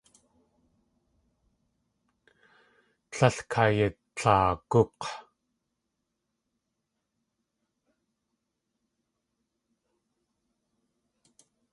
[3.17, 5.07] Líl kayitlaagúk̲!